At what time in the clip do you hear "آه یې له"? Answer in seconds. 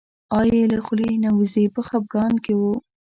0.37-0.79